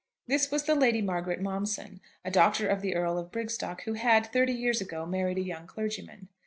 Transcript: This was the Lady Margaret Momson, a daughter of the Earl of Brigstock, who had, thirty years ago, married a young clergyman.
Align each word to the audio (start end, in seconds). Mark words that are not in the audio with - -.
This 0.25 0.49
was 0.49 0.63
the 0.63 0.73
Lady 0.73 0.99
Margaret 1.03 1.39
Momson, 1.41 1.99
a 2.25 2.31
daughter 2.31 2.67
of 2.67 2.81
the 2.81 2.95
Earl 2.95 3.19
of 3.19 3.31
Brigstock, 3.31 3.83
who 3.83 3.93
had, 3.93 4.25
thirty 4.25 4.51
years 4.53 4.81
ago, 4.81 5.05
married 5.05 5.37
a 5.37 5.43
young 5.43 5.67
clergyman. 5.67 6.27